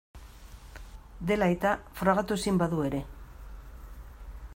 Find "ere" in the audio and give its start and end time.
2.87-3.03